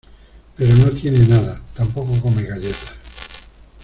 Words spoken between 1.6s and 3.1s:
tampoco come galletas.